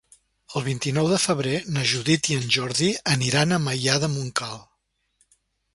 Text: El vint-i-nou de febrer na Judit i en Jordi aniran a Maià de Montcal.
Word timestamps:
El 0.59 0.63
vint-i-nou 0.67 1.09
de 1.11 1.19
febrer 1.25 1.53
na 1.75 1.83
Judit 1.91 2.31
i 2.31 2.39
en 2.41 2.49
Jordi 2.57 2.91
aniran 3.19 3.53
a 3.53 3.61
Maià 3.69 4.01
de 4.07 4.13
Montcal. 4.17 4.61